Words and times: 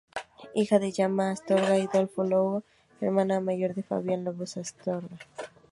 Hija 0.55 0.79
de 0.79 0.91
Yamna 0.91 1.29
Astorga 1.29 1.77
y 1.77 1.81
Adolfo 1.85 2.23
Lobos; 2.23 2.63
hermana 3.01 3.39
mayor 3.39 3.75
de 3.75 3.83
Fabián 3.83 4.23
Lobos 4.23 4.57
Astorga. 4.57 5.19